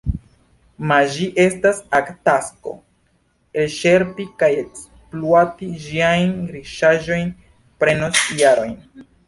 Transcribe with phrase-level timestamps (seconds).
[0.91, 2.73] Ma ĝi estas ak tasko:
[3.65, 7.33] elĉerpi kaj ekspluati ĝiajn riĉaĵojn
[7.85, 8.79] prenos jarojn.